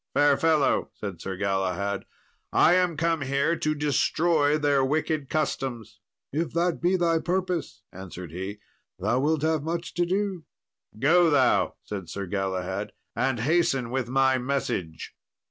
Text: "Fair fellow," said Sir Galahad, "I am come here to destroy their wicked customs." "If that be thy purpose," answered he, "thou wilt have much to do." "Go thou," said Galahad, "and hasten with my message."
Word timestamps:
"Fair 0.15 0.35
fellow," 0.35 0.89
said 0.95 1.21
Sir 1.21 1.37
Galahad, 1.37 2.05
"I 2.51 2.73
am 2.73 2.97
come 2.97 3.21
here 3.21 3.55
to 3.57 3.75
destroy 3.75 4.57
their 4.57 4.83
wicked 4.83 5.29
customs." 5.29 5.99
"If 6.33 6.53
that 6.53 6.81
be 6.81 6.95
thy 6.95 7.19
purpose," 7.19 7.83
answered 7.93 8.31
he, 8.31 8.57
"thou 8.97 9.19
wilt 9.19 9.43
have 9.43 9.61
much 9.61 9.93
to 9.93 10.07
do." 10.07 10.45
"Go 10.97 11.29
thou," 11.29 11.75
said 11.83 12.07
Galahad, 12.31 12.93
"and 13.15 13.41
hasten 13.41 13.91
with 13.91 14.09
my 14.09 14.39
message." 14.39 15.13